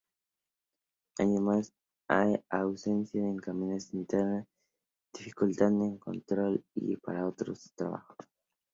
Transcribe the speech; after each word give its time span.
Además 1.19 1.71
hay 2.07 2.43
ausencia 2.49 3.21
de 3.21 3.35
caminos 3.39 3.93
internos 3.93 4.47
dificultando 5.13 5.85
el 5.85 5.99
control, 5.99 6.65
y 6.73 6.97
para 6.97 7.27
otros 7.27 7.71
trabajos. 7.75 8.17